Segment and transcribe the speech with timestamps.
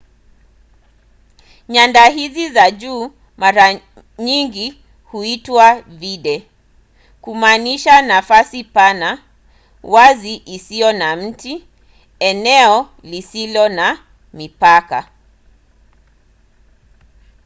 [1.73, 3.79] nyanda hizi za juu mara
[4.19, 6.49] nyingi huitwa vidde
[7.21, 9.23] kumaanisha nafasi pana
[9.83, 11.67] wazi isiyo na miti
[12.19, 13.99] eneo lisilo na
[14.33, 15.11] mipaka